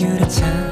[0.00, 0.69] 유리창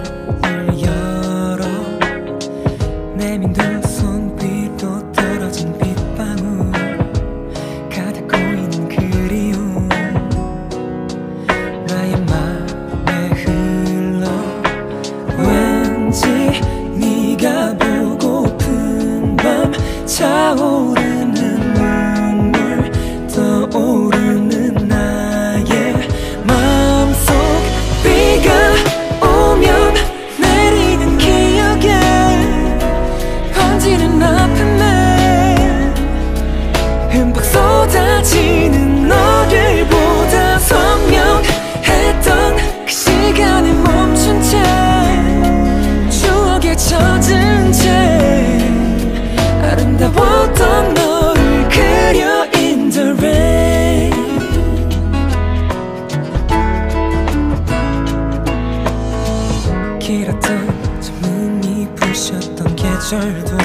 [61.97, 63.57] 푸셨던 계절도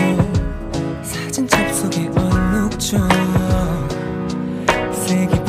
[1.03, 2.97] 사진 접속에 얼룩져
[4.91, 5.41] 색이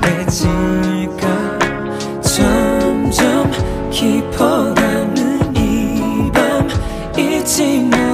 [0.00, 1.58] 바래질까?
[2.20, 3.50] 점점
[3.90, 6.68] 깊어가는 이 밤
[7.18, 8.09] 잊지 마.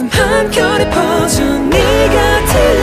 [0.00, 2.79] 가슴 한켠에 퍼져 네가 들려.